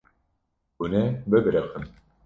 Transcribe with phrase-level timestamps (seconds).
[0.77, 1.85] Hûn ê bibiriqin.